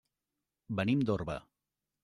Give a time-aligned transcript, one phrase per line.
[0.81, 1.37] Venim d'Orba.